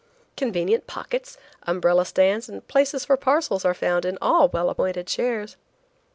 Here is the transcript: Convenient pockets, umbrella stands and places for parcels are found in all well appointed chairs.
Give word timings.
Convenient 0.35 0.87
pockets, 0.87 1.37
umbrella 1.67 2.05
stands 2.07 2.49
and 2.49 2.67
places 2.67 3.05
for 3.05 3.15
parcels 3.17 3.63
are 3.63 3.75
found 3.75 4.03
in 4.03 4.17
all 4.19 4.47
well 4.49 4.71
appointed 4.71 5.05
chairs. 5.05 5.57